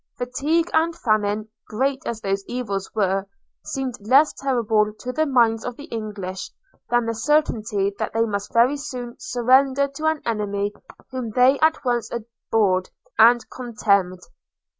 [0.17, 3.27] Fatigue and famine, great as those evils were,
[3.63, 6.49] seemed less terrible to the minds of the English,
[6.89, 10.73] than the certainty that they must very soon surrender to an enemy
[11.11, 14.21] whom they at once abhorred and contemned.